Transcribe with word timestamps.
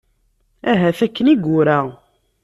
Ahat 0.71 0.99
akken 1.05 1.31
i 1.33 1.35
yura. 1.43 1.79